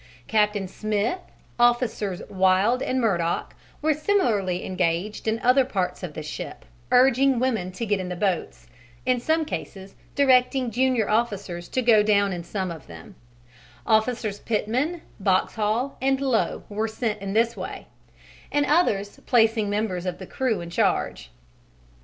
Captain 0.27 0.67
Smith, 0.67 1.19
Officers 1.59 2.23
Wilde 2.27 2.81
and 2.81 2.99
Murdock 2.99 3.53
were 3.83 3.93
similarly 3.93 4.65
engaged 4.65 5.27
in 5.27 5.37
other 5.41 5.63
parts 5.63 6.01
of 6.01 6.15
the 6.15 6.23
ship, 6.23 6.65
urging 6.91 7.37
women 7.37 7.71
to 7.73 7.85
get 7.85 7.99
in 7.99 8.09
the 8.09 8.15
boats, 8.15 8.65
in 9.05 9.19
some 9.19 9.45
cases 9.45 9.93
directing 10.15 10.71
junior 10.71 11.07
officers 11.07 11.67
to 11.69 11.83
go 11.83 12.01
down 12.01 12.33
in 12.33 12.43
some 12.43 12.71
of 12.71 12.87
them, 12.87 13.13
Officers 13.85 14.39
Pitman, 14.39 15.03
Boxhall, 15.21 15.97
and 16.01 16.19
Lowe 16.19 16.63
were 16.67 16.87
sent 16.87 17.21
in 17.21 17.33
this 17.33 17.55
way, 17.55 17.85
in 18.51 18.65
others 18.65 19.19
placing 19.27 19.69
members 19.69 20.07
of 20.07 20.17
the 20.17 20.25
crew 20.25 20.61
in 20.61 20.71
charge. 20.71 21.29